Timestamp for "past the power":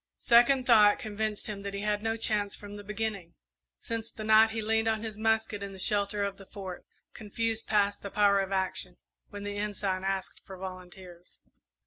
7.67-8.39